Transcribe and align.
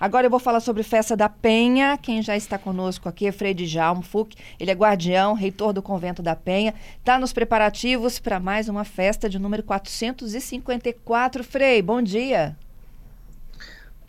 Agora 0.00 0.24
eu 0.26 0.30
vou 0.30 0.40
falar 0.40 0.60
sobre 0.60 0.82
Festa 0.82 1.14
da 1.14 1.28
Penha. 1.28 1.98
Quem 1.98 2.22
já 2.22 2.34
está 2.34 2.56
conosco 2.56 3.06
aqui 3.06 3.26
é 3.26 3.32
Frei 3.32 3.52
Djalmo 3.52 4.00
Fuc. 4.00 4.34
Ele 4.58 4.70
é 4.70 4.74
guardião, 4.74 5.34
reitor 5.34 5.74
do 5.74 5.82
Convento 5.82 6.22
da 6.22 6.34
Penha. 6.34 6.72
Está 6.98 7.18
nos 7.18 7.34
preparativos 7.34 8.18
para 8.18 8.40
mais 8.40 8.66
uma 8.66 8.82
festa 8.82 9.28
de 9.28 9.38
número 9.38 9.62
454. 9.62 11.44
Frei, 11.44 11.82
bom 11.82 12.00
dia. 12.00 12.56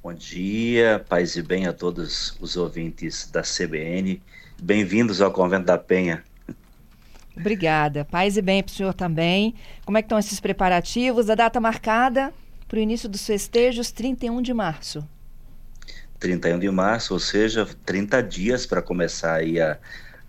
Bom 0.01 0.13
dia, 0.13 1.05
paz 1.09 1.35
e 1.35 1.41
bem 1.41 1.67
a 1.67 1.73
todos 1.73 2.37
os 2.39 2.55
ouvintes 2.55 3.29
da 3.29 3.41
CBN. 3.41 4.21
Bem-vindos 4.63 5.21
ao 5.21 5.29
Convento 5.29 5.65
da 5.65 5.77
Penha. 5.77 6.23
Obrigada. 7.35 8.05
Paz 8.05 8.37
e 8.37 8.41
bem 8.41 8.63
para 8.63 8.71
o 8.71 8.73
senhor 8.73 8.93
também. 8.93 9.53
Como 9.83 9.97
é 9.97 10.01
que 10.01 10.05
estão 10.05 10.17
esses 10.17 10.39
preparativos? 10.39 11.29
A 11.29 11.35
data 11.35 11.59
marcada 11.59 12.33
para 12.65 12.77
o 12.77 12.81
início 12.81 13.09
dos 13.09 13.25
festejos, 13.25 13.91
31 13.91 14.41
de 14.41 14.53
março. 14.53 15.05
31 16.21 16.59
de 16.59 16.69
março, 16.69 17.13
ou 17.13 17.19
seja, 17.19 17.67
30 17.83 18.21
dias 18.21 18.65
para 18.67 18.79
começar 18.79 19.33
aí 19.33 19.59
a, 19.59 19.79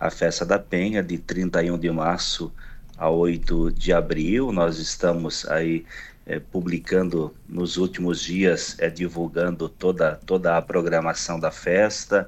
a 0.01 0.11
festa 0.11 0.45
da 0.45 0.59
Penha, 0.59 1.03
de 1.03 1.19
31 1.19 1.79
de 1.79 1.91
março 1.91 2.51
a 2.97 3.11
8 3.11 3.71
de 3.73 3.93
abril. 3.93 4.51
Nós 4.53 4.79
estamos 4.79 5.47
aí 5.51 5.85
é, 6.25 6.41
publicando 6.41 7.35
nos 7.47 7.77
últimos 7.77 8.23
dias, 8.23 8.75
é, 8.79 8.89
divulgando 8.89 9.69
toda, 9.69 10.17
toda 10.25 10.57
a 10.57 10.63
programação 10.63 11.39
da 11.39 11.51
festa, 11.51 12.27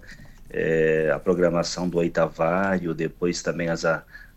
é, 0.50 1.10
a 1.10 1.18
programação 1.18 1.88
do 1.88 1.96
oitavário, 1.96 2.92
depois 2.92 3.42
também 3.42 3.70
as, 3.70 3.86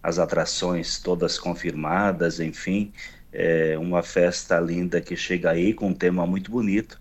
as 0.02 0.20
atrações 0.20 1.00
todas 1.00 1.38
confirmadas, 1.38 2.40
enfim, 2.40 2.94
é 3.34 3.78
uma 3.78 4.02
festa 4.02 4.58
linda 4.58 5.02
que 5.02 5.18
chega 5.18 5.52
aí 5.52 5.73
com 5.73 5.90
um 5.90 5.94
tema 5.94 6.26
muito 6.26 6.50
bonito 6.50 6.98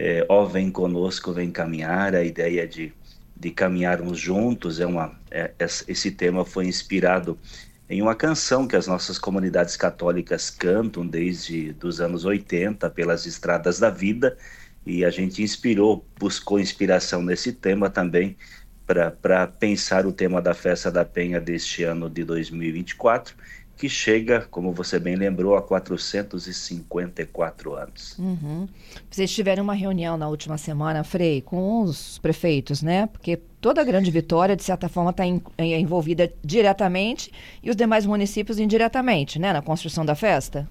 é, 0.00 0.24
ó 0.28 0.44
vem 0.44 0.70
conosco, 0.70 1.32
vem 1.32 1.50
caminhar, 1.50 2.14
a 2.14 2.22
ideia 2.22 2.68
de, 2.68 2.92
de 3.36 3.50
caminharmos 3.50 4.16
juntos, 4.16 4.78
é 4.78 4.86
uma, 4.86 5.18
é, 5.28 5.52
esse 5.88 6.12
tema 6.12 6.44
foi 6.44 6.66
inspirado 6.66 7.36
em 7.90 8.00
uma 8.00 8.14
canção 8.14 8.68
que 8.68 8.76
as 8.76 8.86
nossas 8.86 9.18
comunidades 9.18 9.76
católicas 9.76 10.50
cantam 10.50 11.04
desde 11.04 11.74
os 11.82 12.00
anos 12.00 12.24
80 12.24 12.88
pelas 12.90 13.26
estradas 13.26 13.80
da 13.80 13.90
vida. 13.90 14.36
E 14.86 15.04
a 15.04 15.10
gente 15.10 15.42
inspirou, 15.42 16.06
buscou 16.18 16.60
inspiração 16.60 17.22
nesse 17.22 17.52
tema 17.52 17.90
também 17.90 18.36
para 18.86 19.46
pensar 19.46 20.06
o 20.06 20.12
tema 20.12 20.40
da 20.40 20.54
Festa 20.54 20.90
da 20.90 21.04
Penha 21.04 21.40
deste 21.40 21.82
ano 21.82 22.08
de 22.08 22.24
2024 22.24 23.34
que 23.78 23.88
chega, 23.88 24.44
como 24.50 24.72
você 24.72 24.98
bem 24.98 25.14
lembrou, 25.14 25.54
a 25.56 25.62
454 25.62 27.76
anos. 27.76 28.18
Uhum. 28.18 28.66
Vocês 29.08 29.32
tiveram 29.32 29.62
uma 29.62 29.74
reunião 29.74 30.16
na 30.16 30.28
última 30.28 30.58
semana, 30.58 31.04
Frei, 31.04 31.40
com 31.40 31.82
os 31.82 32.18
prefeitos, 32.18 32.82
né? 32.82 33.06
Porque 33.06 33.38
toda 33.60 33.80
a 33.80 33.84
Grande 33.84 34.10
Vitória, 34.10 34.56
de 34.56 34.64
certa 34.64 34.88
forma, 34.88 35.10
está 35.10 35.22
é 35.24 35.78
envolvida 35.78 36.32
diretamente 36.44 37.30
e 37.62 37.70
os 37.70 37.76
demais 37.76 38.04
municípios 38.04 38.58
indiretamente, 38.58 39.38
né? 39.38 39.52
Na 39.52 39.62
construção 39.62 40.04
da 40.04 40.16
festa. 40.16 40.68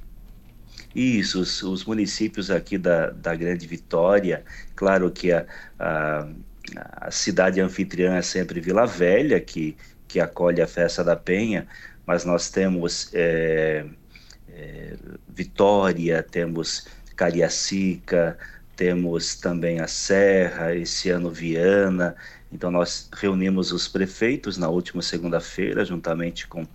Isso, 0.94 1.40
os, 1.40 1.64
os 1.64 1.86
municípios 1.86 2.52
aqui 2.52 2.78
da, 2.78 3.12
da 3.12 3.34
Grande 3.36 3.66
Vitória, 3.66 4.44
claro 4.76 5.10
que 5.12 5.32
a, 5.32 5.46
a, 5.80 6.28
a 6.76 7.10
cidade 7.10 7.62
anfitriã 7.62 8.16
é 8.16 8.22
sempre 8.22 8.60
Vila 8.60 8.86
Velha, 8.86 9.40
que, 9.40 9.78
que 10.10 10.20
acolhe 10.20 10.62
a 10.62 10.68
festa 10.68 11.06
da 11.06 11.16
Penha, 11.16 11.66
mas 12.08 12.24
nós 12.24 12.50
temos 12.50 13.10
é, 13.14 13.86
é, 14.50 14.96
Vitória, 15.28 16.24
temos 16.24 16.88
Cariacica, 17.18 18.38
temos 18.78 19.36
também 19.36 19.82
a 19.82 19.88
Serra, 19.88 20.74
esse 20.74 21.10
ano 21.10 21.30
Viana. 21.30 22.16
Então 22.50 22.72
nós 22.72 23.10
reunimos 23.14 23.74
os 23.74 23.90
prefeitos 23.90 24.58
na 24.58 24.70
última 24.70 25.02
segunda-feira, 25.02 25.84
juntamente 25.84 26.48
com, 26.48 26.66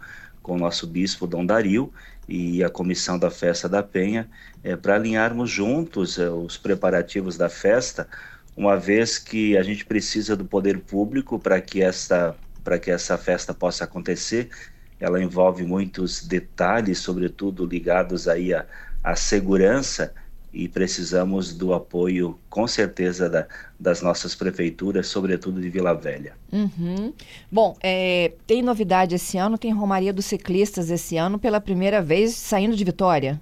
com 0.43 0.57
o 0.57 0.59
nosso 0.59 0.87
bispo 0.87 1.27
Dom 1.27 1.47
Dario 1.47 1.91
e 2.29 2.63
a 2.63 2.69
comissão 2.69 3.19
da 3.19 3.31
Festa 3.31 3.69
da 3.69 3.83
Penha, 3.83 4.29
é, 4.63 4.77
para 4.77 4.97
alinharmos 4.97 5.51
juntos 5.51 6.19
é, 6.19 6.29
os 6.29 6.59
preparativos 6.59 7.39
da 7.39 7.49
festa, 7.49 8.07
uma 8.55 8.77
vez 8.77 9.19
que 9.19 9.57
a 9.57 9.63
gente 9.63 9.85
precisa 9.87 10.37
do 10.37 10.45
poder 10.45 10.79
público 10.79 11.39
para 11.39 11.59
que 11.59 11.83
essa 11.83 12.37
para 12.63 12.79
que 12.79 12.93
essa 12.93 13.19
festa 13.19 13.53
possa 13.53 13.83
acontecer 13.83 14.49
ela 15.03 15.21
envolve 15.21 15.65
muitos 15.65 16.25
detalhes, 16.25 16.99
sobretudo 16.99 17.67
ligados 17.67 18.29
aí 18.29 18.55
à, 18.55 18.65
à 19.03 19.17
segurança, 19.17 20.15
e 20.53 20.69
precisamos 20.69 21.53
do 21.53 21.75
apoio, 21.75 22.39
com 22.49 22.69
certeza, 22.69 23.29
da, 23.29 23.47
das 23.81 24.01
nossas 24.01 24.35
prefeituras, 24.35 25.09
sobretudo 25.09 25.61
de 25.61 25.69
Vila 25.69 25.93
Velha. 25.93 26.35
Uhum. 26.53 27.13
Bom, 27.51 27.77
é, 27.83 28.33
tem 28.47 28.63
novidade 28.63 29.15
esse 29.17 29.37
ano, 29.39 29.59
tem 29.59 29.73
Romaria 29.73 30.13
dos 30.13 30.27
Ciclistas 30.27 30.89
esse 30.89 31.17
ano, 31.17 31.39
pela 31.39 31.61
primeira 31.61 32.01
vez 32.01 32.35
saindo 32.37 32.77
de 32.77 32.85
Vitória. 32.85 33.41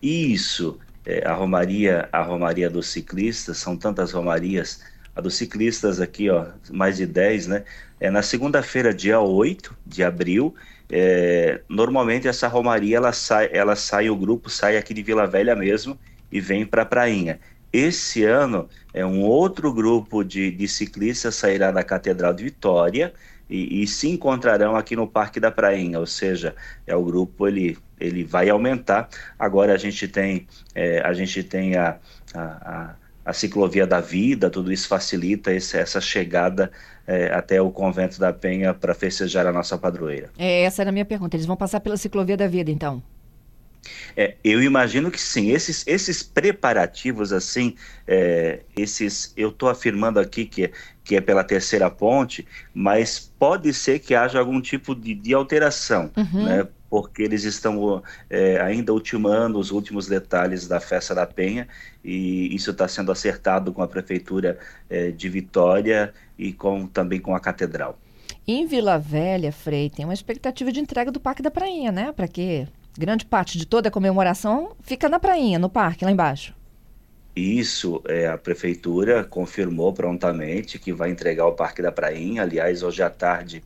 Isso, 0.00 0.78
é, 1.04 1.26
a 1.26 1.34
Romaria, 1.34 2.08
a 2.12 2.22
Romaria 2.22 2.70
dos 2.70 2.86
Ciclistas, 2.88 3.56
são 3.56 3.76
tantas 3.76 4.12
Romarias, 4.12 4.80
a 5.18 5.20
dos 5.20 5.34
ciclistas 5.34 6.00
aqui, 6.00 6.30
ó, 6.30 6.46
mais 6.70 6.96
de 6.96 7.04
10, 7.04 7.48
né? 7.48 7.64
É 7.98 8.08
na 8.08 8.22
segunda-feira, 8.22 8.94
dia 8.94 9.18
8 9.20 9.76
de 9.84 10.04
abril. 10.04 10.54
É, 10.88 11.60
normalmente 11.68 12.28
essa 12.28 12.46
romaria 12.46 12.96
ela 12.96 13.12
sai, 13.12 13.50
ela 13.52 13.74
sai, 13.74 14.08
o 14.08 14.16
grupo 14.16 14.48
sai 14.48 14.76
aqui 14.76 14.94
de 14.94 15.02
Vila 15.02 15.26
Velha 15.26 15.56
mesmo 15.56 15.98
e 16.30 16.40
vem 16.40 16.64
para 16.64 16.84
Prainha. 16.84 17.40
Esse 17.72 18.22
ano 18.22 18.68
é 18.94 19.04
um 19.04 19.22
outro 19.22 19.72
grupo 19.72 20.22
de, 20.22 20.52
de 20.52 20.68
ciclistas 20.68 21.34
sairá 21.34 21.72
da 21.72 21.82
Catedral 21.82 22.32
de 22.32 22.44
Vitória 22.44 23.12
e, 23.50 23.82
e, 23.82 23.86
se 23.88 24.08
encontrarão 24.08 24.76
aqui 24.76 24.94
no 24.94 25.06
Parque 25.06 25.40
da 25.40 25.50
Prainha, 25.50 25.98
ou 25.98 26.06
seja, 26.06 26.54
é 26.86 26.94
o 26.94 27.02
grupo 27.02 27.48
ele, 27.48 27.76
ele 27.98 28.22
vai 28.22 28.48
aumentar. 28.48 29.08
Agora 29.38 29.74
a 29.74 29.78
gente 29.78 30.06
tem 30.06 30.46
é, 30.74 31.00
a 31.00 31.12
gente 31.12 31.42
tem 31.42 31.74
a, 31.76 31.98
a, 32.34 32.40
a 32.40 32.94
a 33.28 33.32
ciclovia 33.34 33.86
da 33.86 34.00
vida, 34.00 34.48
tudo 34.48 34.72
isso 34.72 34.88
facilita 34.88 35.52
esse, 35.52 35.76
essa 35.76 36.00
chegada 36.00 36.72
é, 37.06 37.26
até 37.26 37.60
o 37.60 37.70
convento 37.70 38.18
da 38.18 38.32
Penha 38.32 38.72
para 38.72 38.94
festejar 38.94 39.46
a 39.46 39.52
nossa 39.52 39.76
padroeira. 39.76 40.30
É, 40.38 40.62
essa 40.62 40.82
era 40.82 40.88
a 40.88 40.92
minha 40.92 41.04
pergunta. 41.04 41.36
Eles 41.36 41.44
vão 41.44 41.54
passar 41.54 41.80
pela 41.80 41.98
ciclovia 41.98 42.38
da 42.38 42.48
vida, 42.48 42.70
então? 42.70 43.02
É, 44.16 44.36
eu 44.42 44.62
imagino 44.62 45.10
que 45.10 45.20
sim. 45.20 45.50
Esses, 45.50 45.86
esses 45.86 46.22
preparativos, 46.22 47.30
assim, 47.30 47.76
é, 48.06 48.60
esses, 48.74 49.34
eu 49.36 49.50
estou 49.50 49.68
afirmando 49.68 50.18
aqui 50.18 50.46
que, 50.46 50.70
que 51.04 51.14
é 51.14 51.20
pela 51.20 51.44
terceira 51.44 51.90
ponte, 51.90 52.46
mas 52.72 53.30
pode 53.38 53.74
ser 53.74 53.98
que 53.98 54.14
haja 54.14 54.38
algum 54.38 54.58
tipo 54.58 54.94
de, 54.94 55.14
de 55.14 55.34
alteração, 55.34 56.10
uhum. 56.16 56.44
né? 56.46 56.68
Porque 56.88 57.22
eles 57.22 57.44
estão 57.44 58.02
é, 58.30 58.60
ainda 58.60 58.92
ultimando 58.92 59.58
os 59.58 59.70
últimos 59.70 60.06
detalhes 60.06 60.66
da 60.66 60.80
festa 60.80 61.14
da 61.14 61.26
Penha 61.26 61.68
e 62.04 62.54
isso 62.54 62.70
está 62.70 62.88
sendo 62.88 63.12
acertado 63.12 63.72
com 63.72 63.82
a 63.82 63.88
prefeitura 63.88 64.58
é, 64.88 65.10
de 65.10 65.28
Vitória 65.28 66.12
e 66.38 66.52
com 66.52 66.86
também 66.86 67.20
com 67.20 67.34
a 67.34 67.40
catedral. 67.40 67.98
Em 68.46 68.66
Vila 68.66 68.98
Velha, 68.98 69.52
Frei, 69.52 69.90
tem 69.90 70.04
uma 70.04 70.14
expectativa 70.14 70.72
de 70.72 70.80
entrega 70.80 71.12
do 71.12 71.20
Parque 71.20 71.42
da 71.42 71.50
Prainha, 71.50 71.92
né? 71.92 72.12
Para 72.12 72.26
que 72.26 72.66
grande 72.98 73.26
parte 73.26 73.58
de 73.58 73.66
toda 73.66 73.88
a 73.88 73.92
comemoração 73.92 74.72
fica 74.80 75.08
na 75.08 75.20
prainha, 75.20 75.58
no 75.58 75.68
parque, 75.68 76.04
lá 76.04 76.10
embaixo. 76.10 76.54
Isso, 77.36 78.02
é, 78.08 78.26
a 78.26 78.36
prefeitura 78.36 79.22
confirmou 79.22 79.92
prontamente 79.92 80.78
que 80.78 80.92
vai 80.92 81.10
entregar 81.10 81.46
o 81.46 81.52
Parque 81.52 81.80
da 81.80 81.92
Prainha. 81.92 82.42
Aliás, 82.42 82.82
hoje 82.82 83.00
à 83.00 83.08
tarde 83.08 83.62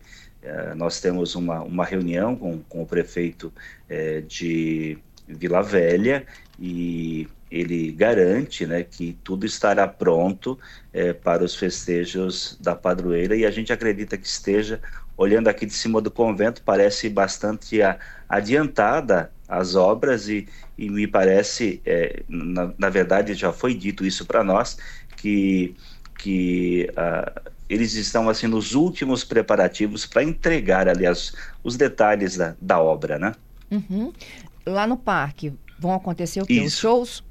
nós 0.75 1.00
temos 1.00 1.34
uma, 1.34 1.60
uma 1.62 1.84
reunião 1.84 2.34
com, 2.34 2.58
com 2.69 2.82
o 2.82 2.86
prefeito 2.86 3.53
é, 3.88 4.20
de 4.20 4.98
Vila 5.28 5.62
Velha 5.62 6.26
e 6.58 7.28
ele 7.50 7.92
garante 7.92 8.66
né, 8.66 8.82
que 8.82 9.16
tudo 9.22 9.44
estará 9.44 9.86
pronto 9.86 10.58
é, 10.92 11.12
para 11.12 11.44
os 11.44 11.54
festejos 11.54 12.56
da 12.60 12.74
padroeira 12.74 13.36
e 13.36 13.44
a 13.44 13.50
gente 13.50 13.72
acredita 13.72 14.16
que 14.16 14.27
esteja, 14.27 14.80
olhando 15.16 15.48
aqui 15.48 15.66
de 15.66 15.74
cima 15.74 16.00
do 16.00 16.10
convento, 16.10 16.62
parece 16.62 17.09
bastante 17.10 17.83
a, 17.83 17.98
adiantada 18.28 19.30
as 19.47 19.74
obras 19.74 20.28
e, 20.28 20.48
e 20.78 20.89
me 20.89 21.06
parece, 21.06 21.83
é, 21.84 22.22
na, 22.27 22.72
na, 22.78 22.89
verdade 22.89 23.34
já 23.34 23.53
foi 23.53 23.74
dito 23.74 24.04
isso 24.06 24.24
para 24.24 24.42
nós, 24.42 24.78
que, 25.18 25.77
que 26.18 26.91
uh, 26.92 27.50
eles 27.72 27.95
estão 27.95 28.28
assim 28.28 28.47
nos 28.47 28.74
últimos 28.74 29.24
preparativos 29.24 30.04
para 30.04 30.22
entregar, 30.22 30.86
aliás, 30.86 31.33
os 31.65 31.74
detalhes 31.74 32.36
da, 32.36 32.54
da 32.60 32.78
obra, 32.78 33.19
né? 33.19 33.34
Uhum. 33.71 34.13
Lá 34.66 34.86
no 34.86 34.98
parque 34.98 35.54
vão 35.78 35.95
acontecer 35.95 36.42
o 36.42 36.47
quê? 36.47 36.53
Isso. 36.53 36.66
Os 36.66 36.78
shows? 36.78 37.24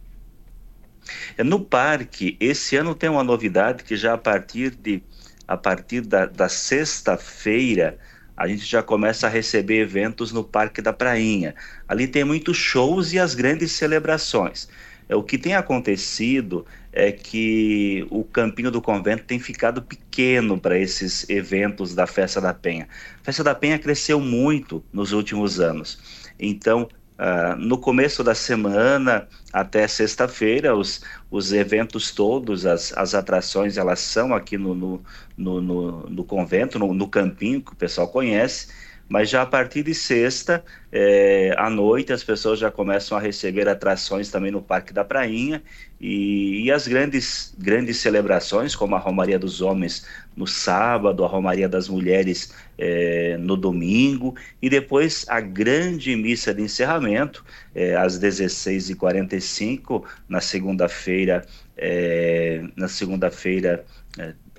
É, 1.38 1.44
no 1.44 1.60
parque, 1.60 2.38
esse 2.40 2.76
ano 2.76 2.96
tem 2.96 3.08
uma 3.08 3.24
novidade 3.24 3.84
que 3.84 3.96
já 3.96 4.14
a 4.14 4.18
partir 4.18 4.72
de 4.72 5.04
a 5.48 5.58
partir 5.58 6.02
da, 6.02 6.26
da 6.26 6.48
sexta-feira 6.48 8.00
a 8.36 8.48
gente 8.48 8.66
já 8.66 8.82
começa 8.82 9.28
a 9.28 9.30
receber 9.30 9.82
eventos 9.82 10.32
no 10.32 10.44
Parque 10.44 10.82
da 10.82 10.92
Prainha. 10.92 11.54
Ali 11.88 12.08
tem 12.08 12.24
muitos 12.24 12.58
shows 12.58 13.14
e 13.14 13.20
as 13.20 13.36
grandes 13.36 13.74
celebrações. 13.74 14.68
É, 15.08 15.16
o 15.16 15.22
que 15.22 15.38
tem 15.38 15.54
acontecido 15.54 16.66
é 16.94 17.12
que 17.12 18.06
o 18.10 18.24
Campinho 18.24 18.72
do 18.72 18.82
Convento 18.82 19.24
tem 19.24 19.40
ficado 19.40 19.82
pequeno 19.82 20.60
para 20.60 20.78
esses 20.78 21.30
eventos 21.30 21.96
da 21.96 22.06
Festa 22.06 22.42
da 22.42 22.54
Penha. 22.54 22.88
A 23.22 23.26
Festa 23.26 23.44
da 23.44 23.56
Penha 23.56 23.80
cresceu 23.80 24.20
muito 24.20 24.84
nos 24.92 25.12
últimos 25.12 25.60
anos. 25.60 26.00
Então, 26.40 26.88
Uh, 27.22 27.56
no 27.56 27.78
começo 27.78 28.24
da 28.24 28.34
semana 28.34 29.28
até 29.54 29.88
sexta-feira, 29.88 30.76
os, 30.76 31.04
os 31.30 31.54
eventos 31.54 32.10
todos, 32.10 32.66
as, 32.66 32.92
as 32.98 33.14
atrações, 33.14 33.78
elas 33.78 34.00
são 34.00 34.34
aqui 34.34 34.58
no, 34.58 34.74
no, 34.74 35.04
no, 35.38 35.62
no, 35.62 36.10
no 36.10 36.24
convento, 36.24 36.80
no, 36.80 36.96
no 36.96 37.08
campinho, 37.08 37.62
que 37.62 37.74
o 37.74 37.76
pessoal 37.76 38.08
conhece, 38.08 38.70
mas 39.12 39.30
já 39.30 39.42
a 39.42 39.46
partir 39.46 39.84
de 39.84 39.94
sexta, 39.94 40.64
é, 40.90 41.54
à 41.58 41.70
noite, 41.70 42.14
as 42.14 42.24
pessoas 42.24 42.58
já 42.58 42.72
começam 42.72 43.18
a 43.18 43.20
receber 43.20 43.68
atrações 43.68 44.32
também 44.32 44.52
no 44.52 44.62
Parque 44.62 44.94
da 44.94 45.04
Prainha. 45.04 45.62
E, 46.00 46.64
e, 46.64 46.72
as 46.72 46.88
grandes, 46.88 47.54
grandes 47.60 47.98
celebrações, 47.98 48.74
como 48.74 48.96
a 48.96 49.00
Romaria 49.00 49.38
dos 49.38 49.60
Homens 49.60 50.08
no 50.34 50.48
sábado, 50.48 51.26
a 51.26 51.28
Romaria 51.28 51.68
das 51.68 51.90
Mulheres 51.90 52.54
é, 52.78 53.36
no 53.38 53.58
domingo, 53.58 54.34
e 54.62 54.70
depois 54.70 55.26
a 55.28 55.42
grande 55.42 56.16
missa 56.16 56.54
de 56.54 56.62
encerramento, 56.62 57.44
é, 57.76 57.98
às 57.98 58.18
16h45, 58.18 60.06
na 60.30 60.40
segunda-feira, 60.40 61.46
é, 61.76 62.64
na 62.78 62.88
segunda-feira 62.88 63.84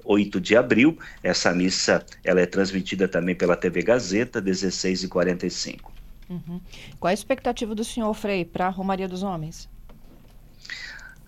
8 0.05 0.41
de 0.41 0.57
abril. 0.57 0.99
Essa 1.23 1.53
missa 1.53 2.05
ela 2.25 2.41
é 2.41 2.47
transmitida 2.47 3.09
também 3.09 3.35
pela 3.35 3.57
TV 3.57 3.83
Gazeta, 3.83 4.41
16h45. 4.41 5.81
Uhum. 6.29 6.61
Qual 6.99 7.11
a 7.11 7.15
expectativa 7.15 7.75
do 7.75 7.85
senhor, 7.85 8.13
Frei, 8.15 8.45
para 8.45 8.67
a 8.67 8.71
Romaria 8.71 9.09
dos 9.09 9.23
Homens? 9.23 9.69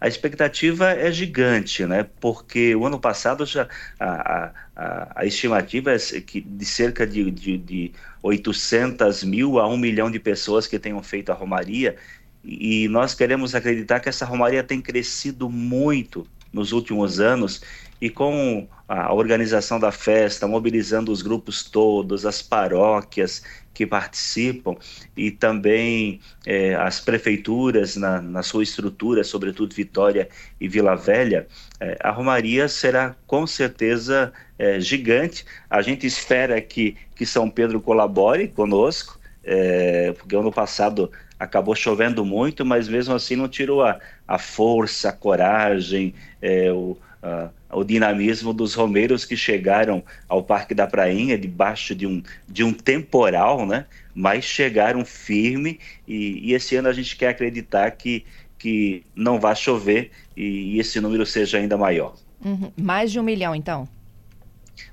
A 0.00 0.08
expectativa 0.08 0.90
é 0.90 1.10
gigante, 1.10 1.86
né? 1.86 2.06
Porque 2.20 2.74
o 2.74 2.84
ano 2.84 2.98
passado 2.98 3.46
já 3.46 3.68
a, 3.98 4.52
a, 4.76 5.12
a 5.16 5.24
estimativa 5.24 5.92
é 5.92 5.96
de 5.96 6.64
cerca 6.64 7.06
de, 7.06 7.30
de, 7.30 7.56
de 7.56 7.92
800 8.22 9.24
mil 9.24 9.58
a 9.58 9.66
1 9.66 9.76
milhão 9.78 10.10
de 10.10 10.18
pessoas 10.18 10.66
que 10.66 10.78
tenham 10.78 11.02
feito 11.02 11.32
a 11.32 11.34
Romaria 11.34 11.96
e 12.44 12.86
nós 12.88 13.14
queremos 13.14 13.54
acreditar 13.54 14.00
que 14.00 14.08
essa 14.08 14.26
Romaria 14.26 14.62
tem 14.62 14.80
crescido 14.80 15.48
muito 15.48 16.26
nos 16.54 16.72
últimos 16.72 17.20
anos 17.20 17.60
e 18.00 18.08
com 18.08 18.66
a 18.88 19.12
organização 19.12 19.80
da 19.80 19.90
festa, 19.90 20.46
mobilizando 20.46 21.10
os 21.10 21.22
grupos 21.22 21.64
todos, 21.64 22.24
as 22.24 22.40
paróquias 22.42 23.42
que 23.72 23.86
participam 23.86 24.76
e 25.16 25.30
também 25.30 26.20
é, 26.46 26.74
as 26.76 27.00
prefeituras 27.00 27.96
na, 27.96 28.20
na, 28.20 28.42
sua 28.42 28.62
estrutura, 28.62 29.24
sobretudo 29.24 29.74
Vitória 29.74 30.28
e 30.60 30.68
Vila 30.68 30.94
Velha, 30.94 31.48
é, 31.80 31.98
a 32.00 32.10
Romaria 32.10 32.68
será 32.68 33.16
com 33.26 33.46
certeza 33.46 34.32
é, 34.58 34.78
gigante. 34.78 35.44
A 35.68 35.82
gente 35.82 36.06
espera 36.06 36.60
que, 36.60 36.96
que 37.16 37.26
São 37.26 37.50
Pedro 37.50 37.80
colabore 37.80 38.48
conosco, 38.48 39.18
é, 39.44 40.12
porque 40.12 40.34
ano 40.34 40.52
passado 40.52 41.10
acabou 41.38 41.74
chovendo 41.74 42.24
muito, 42.24 42.64
mas 42.64 42.88
mesmo 42.88 43.14
assim 43.14 43.36
não 43.36 43.48
tirou 43.48 43.82
a, 43.82 43.98
a 44.26 44.38
força, 44.38 45.10
a 45.10 45.12
coragem, 45.12 46.14
é, 46.40 46.72
o, 46.72 46.96
a, 47.22 47.50
o 47.72 47.84
dinamismo 47.84 48.52
dos 48.52 48.74
romeiros 48.74 49.24
que 49.24 49.36
chegaram 49.36 50.02
ao 50.28 50.42
Parque 50.42 50.74
da 50.74 50.86
Prainha 50.86 51.36
debaixo 51.36 51.94
de 51.94 52.06
um, 52.06 52.22
de 52.48 52.64
um 52.64 52.72
temporal, 52.72 53.66
né? 53.66 53.86
mas 54.14 54.44
chegaram 54.44 55.04
firme 55.04 55.80
e, 56.06 56.50
e 56.50 56.54
esse 56.54 56.76
ano 56.76 56.88
a 56.88 56.92
gente 56.92 57.16
quer 57.16 57.28
acreditar 57.28 57.90
que, 57.90 58.24
que 58.58 59.04
não 59.14 59.40
vai 59.40 59.56
chover 59.56 60.10
e, 60.36 60.76
e 60.76 60.80
esse 60.80 61.00
número 61.00 61.26
seja 61.26 61.58
ainda 61.58 61.76
maior. 61.76 62.14
Uhum. 62.44 62.70
Mais 62.76 63.10
de 63.10 63.18
um 63.18 63.22
milhão, 63.22 63.54
então? 63.54 63.88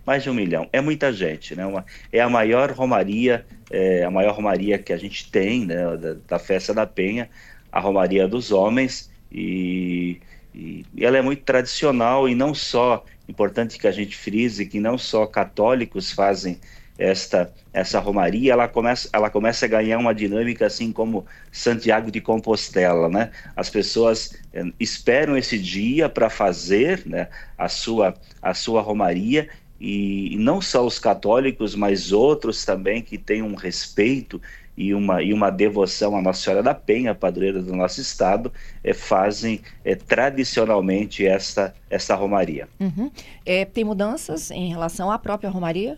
Mais 0.06 0.24
de 0.24 0.30
um 0.30 0.33
milhão. 0.33 0.69
É 0.72 0.81
muita 0.81 1.12
gente, 1.12 1.56
né? 1.56 1.66
Uma, 1.66 1.86
é 2.12 2.19
a 2.19 2.30
maior 2.30 2.72
romaria, 2.72 3.45
é 3.69 4.04
a 4.04 4.12
maior 4.12 4.33
romaria 4.33 4.78
que 4.78 4.94
a 4.94 4.98
gente 4.98 5.30
tem, 5.31 5.66
né? 5.66 5.98
Da, 5.98 6.16
da 6.28 6.39
Festa 6.39 6.74
da 6.74 6.86
Penha, 6.86 7.30
a 7.72 7.80
Romaria 7.80 8.28
dos 8.28 8.51
Homens, 8.51 9.10
e, 9.31 10.19
e, 10.54 10.86
ela 11.00 11.18
é 11.18 11.22
muito 11.22 11.44
tradicional 11.44 12.28
e 12.28 12.36
não 12.36 12.54
só, 12.54 13.06
importante 13.30 13.80
que 13.80 13.88
a 13.88 13.92
gente 13.92 14.18
frise 14.18 14.66
que 14.66 14.80
não 14.80 14.98
só 14.98 15.25
católicos 15.25 16.12
fazem 16.12 16.60
esta 16.98 17.51
essa 17.74 18.00
romaria, 18.00 18.51
ela 18.51 18.68
começa, 18.68 19.10
ela 19.13 19.30
começa 19.30 19.66
a 19.66 19.69
ganhar 19.69 19.98
uma 19.98 20.13
dinâmica 20.13 20.66
assim 20.66 20.92
como 20.92 21.25
Santiago 21.50 22.12
de 22.12 22.19
Compostela, 22.19 23.07
né? 23.07 23.31
As 23.56 23.69
pessoas 23.69 24.38
eh, 24.54 24.66
esperam 24.78 25.38
esse 25.38 25.57
dia 25.57 26.10
para 26.10 26.30
fazer, 26.30 27.04
né, 27.06 27.30
a 27.57 27.69
sua 27.69 28.13
a 28.42 28.54
sua 28.54 28.81
romaria 28.81 29.48
e, 29.81 30.36
e 30.36 30.38
não 30.38 30.62
só 30.62 30.86
os 30.86 31.00
católicos, 31.00 31.74
mas 31.74 32.12
outros 32.12 32.63
também 32.63 33.01
que 33.01 33.18
têm 33.18 33.42
um 33.42 33.56
respeito 33.56 34.39
e 34.78 34.94
uma, 34.94 35.24
e 35.24 35.33
uma 35.33 35.50
devoção 35.50 36.16
à 36.16 36.22
Nossa 36.22 36.44
Senhora 36.44 36.62
da 36.62 36.74
Penha, 36.74 37.16
padroeira 37.16 37.62
do 37.62 37.75
nosso 37.75 38.00
estado, 38.00 38.54
é, 38.83 38.94
fazem 38.94 39.62
é, 39.83 39.95
tradicionalmente 39.95 41.25
esta, 41.25 41.74
esta 41.89 42.13
romaria. 42.13 42.69
Uhum. 42.80 43.12
É, 43.44 43.66
tem 43.66 43.83
mudanças 43.83 44.51
em 44.51 44.69
relação 44.69 45.12
à 45.12 45.18
própria 45.18 45.50
romaria? 45.50 45.98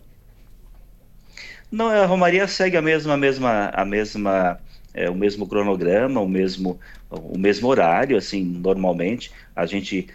Não, 1.70 1.88
a 1.88 2.06
romaria 2.06 2.48
segue 2.48 2.78
a 2.78 2.82
mesma, 2.82 3.14
a 3.14 3.16
mesma, 3.16 3.70
a 3.74 3.84
mesma 3.84 4.60
é, 4.94 5.10
o 5.10 5.14
mesmo 5.14 5.46
cronograma, 5.46 6.20
o 6.20 6.28
mesmo, 6.28 6.78
o 7.10 7.36
mesmo 7.36 7.68
horário, 7.68 8.16
assim, 8.16 8.44
normalmente. 8.44 9.32
A 9.54 9.66
gente 9.66 10.06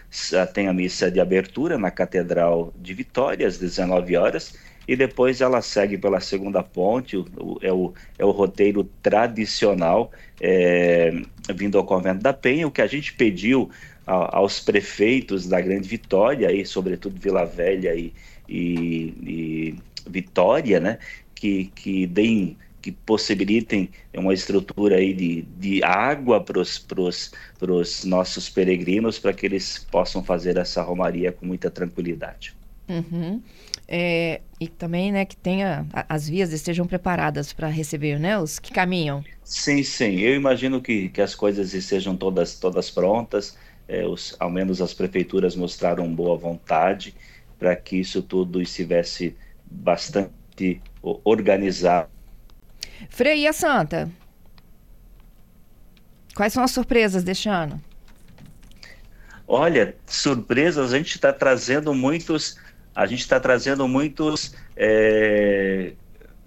tem 0.53 0.67
a 0.67 0.73
missa 0.73 1.11
de 1.11 1.19
abertura 1.19 1.77
na 1.77 1.91
Catedral 1.91 2.73
de 2.77 2.93
Vitória, 2.93 3.45
às 3.45 3.57
19 3.57 4.15
horas, 4.15 4.57
e 4.87 4.95
depois 4.95 5.41
ela 5.41 5.61
segue 5.61 5.97
pela 5.97 6.19
segunda 6.19 6.63
ponte, 6.63 7.17
o, 7.17 7.25
o, 7.37 7.59
é, 7.61 7.71
o, 7.71 7.93
é 8.17 8.25
o 8.25 8.31
roteiro 8.31 8.85
tradicional, 9.03 10.11
é, 10.41 11.11
vindo 11.53 11.77
ao 11.77 11.83
Convento 11.83 12.23
da 12.23 12.33
Penha. 12.33 12.65
O 12.65 12.71
que 12.71 12.81
a 12.81 12.87
gente 12.87 13.13
pediu 13.13 13.69
a, 14.07 14.37
aos 14.37 14.61
prefeitos 14.61 15.45
da 15.45 15.59
Grande 15.59 15.87
Vitória, 15.87 16.51
e 16.51 16.65
sobretudo 16.65 17.19
Vila 17.19 17.45
Velha 17.45 17.93
e, 17.93 18.13
e, 18.47 19.13
e 19.21 19.75
Vitória, 20.09 20.79
né, 20.79 20.97
que, 21.35 21.65
que 21.75 22.07
deem 22.07 22.57
que 22.81 22.91
possibilitem 22.91 23.89
uma 24.13 24.33
estrutura 24.33 24.97
aí 24.97 25.13
de, 25.13 25.41
de 25.57 25.83
água 25.83 26.43
para 26.43 26.59
os 26.59 28.03
nossos 28.03 28.49
peregrinos, 28.49 29.19
para 29.19 29.33
que 29.33 29.45
eles 29.45 29.85
possam 29.91 30.23
fazer 30.23 30.57
essa 30.57 30.81
romaria 30.81 31.31
com 31.31 31.45
muita 31.45 31.69
tranquilidade. 31.69 32.53
Uhum. 32.87 33.41
É, 33.87 34.41
e 34.59 34.67
também, 34.67 35.11
né, 35.11 35.25
que 35.25 35.35
tenha 35.35 35.85
as 36.07 36.27
vias 36.27 36.51
estejam 36.51 36.87
preparadas 36.87 37.53
para 37.53 37.67
receber, 37.67 38.19
né, 38.19 38.37
os 38.39 38.59
que 38.59 38.71
caminham. 38.71 39.23
Sim, 39.43 39.83
sim. 39.83 40.19
Eu 40.19 40.35
imagino 40.35 40.81
que, 40.81 41.09
que 41.09 41.21
as 41.21 41.35
coisas 41.35 41.73
estejam 41.73 42.15
todas 42.15 42.59
todas 42.59 42.89
prontas. 42.89 43.57
É, 43.87 44.05
os, 44.05 44.35
ao 44.39 44.51
menos 44.51 44.81
as 44.81 44.93
prefeituras 44.93 45.55
mostraram 45.55 46.13
boa 46.13 46.37
vontade 46.37 47.15
para 47.57 47.75
que 47.75 47.97
isso 47.97 48.21
tudo 48.21 48.61
estivesse 48.61 49.35
bastante 49.65 50.81
organizado 51.01 52.18
Freia 53.07 53.53
Santa, 53.53 54.09
quais 56.35 56.51
são 56.51 56.63
as 56.63 56.71
surpresas 56.71 57.23
deste 57.23 57.47
ano? 57.47 57.81
Olha, 59.47 59.95
surpresas, 60.05 60.93
a 60.93 60.97
gente 60.97 61.15
está 61.15 61.33
trazendo 61.33 61.93
muitos, 61.93 62.57
a 62.93 63.05
gente 63.05 63.21
está 63.21 63.39
trazendo 63.39 63.87
muitos, 63.87 64.53
é, 64.75 65.93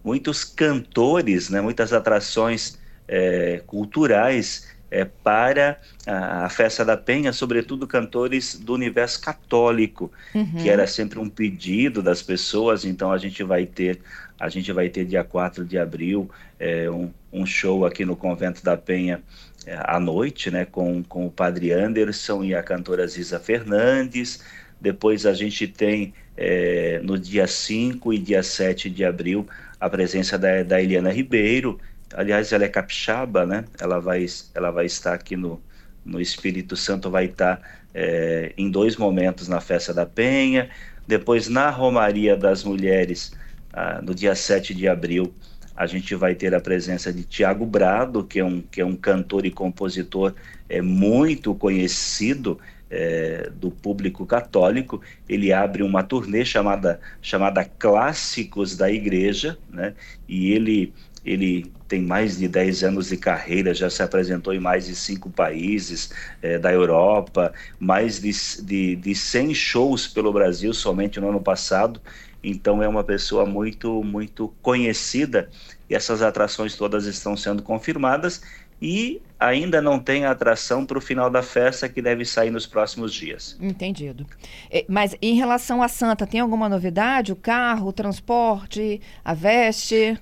muitos 0.05 0.45
cantores, 0.45 1.49
né, 1.49 1.61
muitas 1.61 1.93
atrações 1.93 2.79
é, 3.09 3.63
culturais 3.67 4.72
é, 4.93 5.07
para 5.07 5.81
a, 6.07 6.45
a, 6.45 6.49
Festa 6.51 6.85
da 6.85 6.99
Penha, 6.99 7.33
sobretudo 7.33 7.87
cantores 7.87 8.59
do 8.59 8.75
universo 8.75 9.23
católico, 9.23 10.13
uhum. 10.35 10.57
que 10.63 10.69
era 10.69 10.87
sempre 10.87 11.19
um 11.19 11.31
pedido 11.31 12.03
das 12.03 12.23
pessoas, 12.23 12.85
então 12.85 13.11
a 13.11 13.17
gente 13.17 13.43
vai 13.43 13.65
ter 13.65 14.01
a 14.39 14.49
gente 14.49 14.73
vai 14.73 14.89
ter 14.89 15.05
dia 15.05 15.23
4 15.23 15.65
de 15.65 15.79
abril 15.79 16.29
é, 16.59 16.91
um, 16.91 17.11
um, 17.33 17.47
show 17.47 17.87
aqui 17.87 18.05
no 18.05 18.17
Convento 18.17 18.63
da 18.65 18.77
Penha 18.77 19.23
é, 19.65 19.79
à 19.85 20.01
noite, 20.01 20.51
né, 20.51 20.65
com, 20.65 21.03
com 21.05 21.27
o 21.27 21.31
Padre 21.31 21.73
Anderson 21.73 22.43
e 22.43 22.53
a 22.53 22.63
cantora 22.63 23.07
Ziza 23.07 23.39
Fernandes. 23.39 24.43
Depois 24.81 25.27
a 25.27 25.33
gente 25.33 25.69
tem 25.69 26.13
é, 26.37 27.01
no 27.05 27.17
dia 27.17 27.47
5 27.47 28.13
e 28.13 28.19
dia 28.19 28.43
7 28.43 28.91
de 28.91 29.05
abril 29.05 29.47
a 29.79 29.89
presença 29.89 30.37
da, 30.37 30.65
da 30.65 30.83
Eliana 30.83 31.13
Ribeiro. 31.13 31.79
Aliás, 32.15 32.53
ela 32.53 32.65
é 32.65 32.69
capixaba, 32.69 33.47
né? 33.47 33.65
Ela 33.81 34.01
vai, 34.01 34.27
ela 34.55 34.71
vai 34.71 34.87
estar 34.87 35.15
aqui 35.15 35.37
no, 35.37 35.63
no 36.05 36.21
Espírito 36.21 36.77
Santo, 36.77 37.11
vai 37.11 37.27
estar 37.27 37.61
é, 37.95 38.53
em 38.57 38.71
dois 38.71 38.97
momentos 38.97 39.49
na 39.49 39.61
Festa 39.61 39.93
da 39.93 40.07
Penha. 40.07 40.71
Depois, 41.07 41.49
na 41.49 41.71
Romaria 41.71 42.37
das 42.37 42.65
Mulheres, 42.65 43.33
ah, 43.73 44.01
no 44.03 44.15
dia 44.15 44.35
7 44.35 44.75
de 44.75 44.89
abril, 44.89 45.35
a 45.75 45.87
gente 45.87 46.15
vai 46.15 46.35
ter 46.35 46.55
a 46.55 46.61
presença 46.61 47.13
de 47.13 47.25
Tiago 47.25 47.65
Brado, 47.65 48.25
que 48.25 48.39
é 48.39 48.45
um, 48.45 48.61
que 48.61 48.81
é 48.81 48.85
um 48.85 48.95
cantor 48.95 49.47
e 49.47 49.51
compositor 49.51 50.35
é, 50.69 50.81
muito 50.83 51.55
conhecido 51.55 52.59
é, 52.91 53.51
do 53.55 53.71
público 53.71 54.27
católico. 54.27 55.01
Ele 55.27 55.53
abre 55.53 55.83
uma 55.83 56.03
turnê 56.03 56.45
chamada, 56.45 57.01
chamada 57.23 57.65
Clássicos 57.65 58.77
da 58.77 58.91
Igreja, 58.91 59.59
né? 59.71 59.95
e 60.29 60.53
ele, 60.53 60.93
ele 61.25 61.71
tem 61.87 62.03
mais 62.03 62.39
de 62.39 62.49
10 62.49 62.85
anos 62.85 63.09
de 63.09 63.17
carreira, 63.17 63.75
já 63.75 63.89
se 63.89 64.03
apresentou 64.03 64.53
em 64.53 64.59
mais 64.59 64.87
de 64.87 64.97
cinco 64.97 65.31
países 65.31 66.11
é, 66.41 66.59
da 66.59 66.73
Europa, 66.73 67.53
mais 67.79 68.21
de, 68.21 68.33
de, 68.63 68.97
de 68.97 69.15
100 69.15 69.55
shows 69.55 70.09
pelo 70.09 70.33
Brasil 70.33 70.73
somente 70.73 71.21
no 71.21 71.29
ano 71.29 71.41
passado. 71.41 72.01
Então 72.43 72.83
é 72.83 72.89
uma 72.89 73.05
pessoa 73.05 73.47
muito, 73.47 74.03
muito 74.03 74.53
conhecida 74.61 75.49
e 75.89 75.95
essas 75.95 76.23
atrações 76.23 76.77
todas 76.77 77.07
estão 77.07 77.37
sendo 77.37 77.63
confirmadas 77.63 78.43
e 78.81 79.23
ainda 79.39 79.81
não 79.81 80.01
tem 80.01 80.25
atração 80.25 80.85
para 80.85 80.99
o 80.99 81.01
final 81.01 81.31
da 81.31 81.41
festa 81.41 81.89
que 81.89 82.03
deve 82.03 82.25
sair 82.25 82.51
nos 82.51 82.67
próximos 82.67 83.15
dias. 83.15 83.57
Entendido. 83.61 84.27
É, 84.69 84.85
mas 84.89 85.15
em 85.23 85.35
relação 85.35 85.81
à 85.81 85.87
Santa, 85.87 86.27
tem 86.27 86.41
alguma 86.41 86.69
novidade? 86.69 87.31
O 87.31 87.37
carro, 87.37 87.89
o 87.89 87.93
transporte, 87.93 89.01
a 89.25 89.35
veste? 89.35 90.19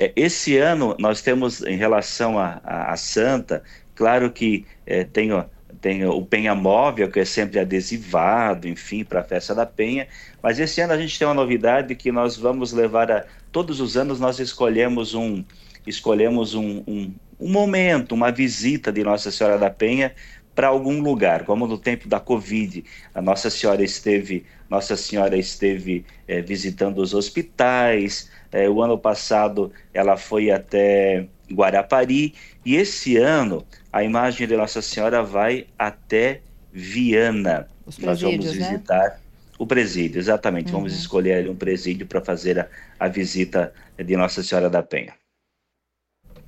É, 0.00 0.10
esse 0.16 0.56
ano 0.56 0.96
nós 0.98 1.20
temos 1.20 1.60
em 1.60 1.76
relação 1.76 2.38
à 2.38 2.96
Santa, 2.96 3.62
claro 3.94 4.32
que 4.32 4.64
é, 4.86 5.04
tem, 5.04 5.30
ó, 5.30 5.44
tem 5.78 6.06
o 6.06 6.24
Penha 6.24 6.54
Móvel, 6.54 7.10
que 7.10 7.20
é 7.20 7.24
sempre 7.26 7.60
adesivado, 7.60 8.66
enfim, 8.66 9.04
para 9.04 9.20
a 9.20 9.22
festa 9.22 9.54
da 9.54 9.66
Penha, 9.66 10.08
mas 10.42 10.58
esse 10.58 10.80
ano 10.80 10.94
a 10.94 10.98
gente 10.98 11.18
tem 11.18 11.28
uma 11.28 11.34
novidade 11.34 11.94
que 11.94 12.10
nós 12.10 12.34
vamos 12.34 12.72
levar 12.72 13.12
a. 13.12 13.26
Todos 13.52 13.78
os 13.78 13.94
anos 13.94 14.18
nós 14.18 14.38
escolhemos 14.38 15.14
um 15.14 15.44
escolhemos 15.86 16.54
um, 16.54 16.82
um, 16.86 17.14
um 17.38 17.50
momento, 17.50 18.12
uma 18.12 18.30
visita 18.30 18.90
de 18.90 19.04
Nossa 19.04 19.30
Senhora 19.30 19.58
da 19.58 19.68
Penha 19.68 20.14
para 20.54 20.68
algum 20.68 21.00
lugar, 21.00 21.44
como 21.44 21.66
no 21.66 21.78
tempo 21.78 22.08
da 22.08 22.20
Covid, 22.20 22.84
a 23.14 23.22
Nossa 23.22 23.50
Senhora 23.50 23.82
esteve, 23.82 24.44
Nossa 24.68 24.96
Senhora 24.96 25.36
esteve 25.36 26.04
é, 26.26 26.40
visitando 26.40 26.98
os 26.98 27.14
hospitais. 27.14 28.30
É, 28.52 28.68
o 28.68 28.82
ano 28.82 28.98
passado 28.98 29.72
ela 29.94 30.16
foi 30.16 30.50
até 30.50 31.26
Guarapari 31.52 32.34
e 32.64 32.76
esse 32.76 33.16
ano 33.16 33.64
a 33.92 34.02
imagem 34.02 34.46
de 34.46 34.56
Nossa 34.56 34.82
Senhora 34.82 35.22
vai 35.22 35.66
até 35.78 36.40
Viana. 36.72 37.68
Nós 37.98 38.20
vamos 38.20 38.46
né? 38.46 38.52
visitar 38.52 39.10
né? 39.10 39.16
o 39.58 39.66
presídio, 39.66 40.18
exatamente. 40.18 40.66
Uhum. 40.66 40.78
Vamos 40.78 40.94
escolher 40.94 41.48
um 41.48 41.56
presídio 41.56 42.06
para 42.06 42.20
fazer 42.20 42.58
a, 42.58 42.68
a 42.98 43.08
visita 43.08 43.72
de 43.98 44.16
Nossa 44.16 44.42
Senhora 44.42 44.70
da 44.70 44.82
Penha. 44.82 45.14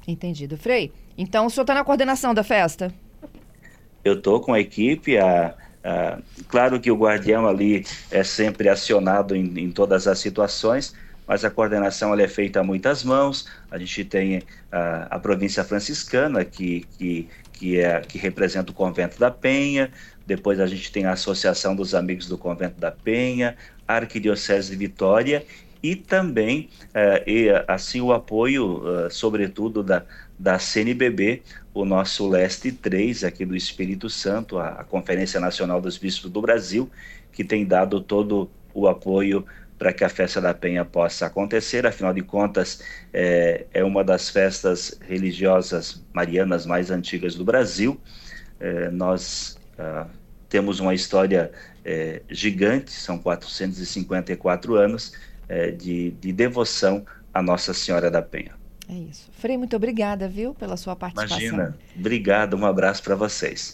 Entendido. 0.06 0.56
Frei, 0.56 0.92
então 1.16 1.46
o 1.46 1.50
senhor 1.50 1.62
está 1.62 1.74
na 1.74 1.84
coordenação 1.84 2.34
da 2.34 2.42
festa? 2.42 2.92
Eu 4.04 4.14
estou 4.14 4.40
com 4.40 4.52
a 4.52 4.60
equipe. 4.60 5.16
A, 5.18 5.54
a, 5.84 6.18
claro 6.48 6.80
que 6.80 6.90
o 6.90 6.96
guardião 6.96 7.46
ali 7.46 7.84
é 8.10 8.24
sempre 8.24 8.68
acionado 8.68 9.36
em, 9.36 9.58
em 9.58 9.70
todas 9.70 10.06
as 10.06 10.18
situações, 10.18 10.94
mas 11.32 11.46
a 11.46 11.50
coordenação 11.50 12.14
é 12.14 12.28
feita 12.28 12.60
a 12.60 12.62
muitas 12.62 13.02
mãos. 13.02 13.48
A 13.70 13.78
gente 13.78 14.04
tem 14.04 14.42
a, 14.70 15.16
a 15.16 15.18
província 15.18 15.64
franciscana, 15.64 16.44
que, 16.44 16.86
que, 16.98 17.26
que, 17.54 17.80
é, 17.80 18.02
que 18.02 18.18
representa 18.18 18.70
o 18.70 18.74
convento 18.74 19.18
da 19.18 19.30
Penha, 19.30 19.90
depois 20.26 20.60
a 20.60 20.66
gente 20.66 20.92
tem 20.92 21.06
a 21.06 21.12
Associação 21.12 21.74
dos 21.74 21.94
Amigos 21.94 22.28
do 22.28 22.36
Convento 22.36 22.78
da 22.78 22.90
Penha, 22.90 23.56
a 23.88 23.94
Arquidiocese 23.94 24.72
de 24.72 24.76
Vitória 24.76 25.46
e 25.82 25.96
também 25.96 26.68
eh, 26.92 27.24
e, 27.26 27.64
assim 27.66 28.02
o 28.02 28.12
apoio, 28.12 28.82
uh, 28.84 29.10
sobretudo 29.10 29.82
da, 29.82 30.04
da 30.38 30.58
CNBB, 30.58 31.40
o 31.72 31.86
nosso 31.86 32.28
Leste 32.28 32.70
3 32.70 33.24
aqui 33.24 33.46
do 33.46 33.56
Espírito 33.56 34.10
Santo, 34.10 34.58
a, 34.58 34.68
a 34.68 34.84
Conferência 34.84 35.40
Nacional 35.40 35.80
dos 35.80 35.96
Bispos 35.96 36.30
do 36.30 36.42
Brasil, 36.42 36.90
que 37.32 37.42
tem 37.42 37.64
dado 37.64 38.02
todo 38.02 38.50
o 38.74 38.86
apoio 38.86 39.46
para 39.82 39.92
que 39.92 40.04
a 40.04 40.08
festa 40.08 40.40
da 40.40 40.54
Penha 40.54 40.84
possa 40.84 41.26
acontecer. 41.26 41.84
Afinal 41.84 42.14
de 42.14 42.22
contas, 42.22 42.80
é, 43.12 43.66
é 43.74 43.82
uma 43.82 44.04
das 44.04 44.30
festas 44.30 44.96
religiosas 45.08 46.00
marianas 46.12 46.64
mais 46.64 46.88
antigas 46.88 47.34
do 47.34 47.44
Brasil. 47.44 48.00
É, 48.60 48.88
nós 48.90 49.58
uh, 49.76 50.08
temos 50.48 50.78
uma 50.78 50.94
história 50.94 51.50
é, 51.84 52.22
gigante, 52.30 52.92
são 52.92 53.18
454 53.18 54.76
anos, 54.76 55.14
é, 55.48 55.72
de, 55.72 56.12
de 56.12 56.32
devoção 56.32 57.04
à 57.34 57.42
Nossa 57.42 57.74
Senhora 57.74 58.08
da 58.08 58.22
Penha. 58.22 58.52
É 58.88 58.94
isso. 58.94 59.30
Frei, 59.32 59.58
muito 59.58 59.74
obrigada, 59.74 60.28
viu, 60.28 60.54
pela 60.54 60.76
sua 60.76 60.94
participação. 60.94 61.40
Imagina. 61.40 61.76
Obrigado, 61.98 62.56
um 62.56 62.64
abraço 62.64 63.02
para 63.02 63.16
vocês. 63.16 63.70